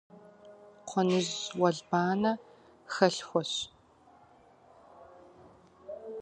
[0.85, 2.31] Кхъуэныжь уэлбанэ
[2.93, 3.53] хэлъхуэщ.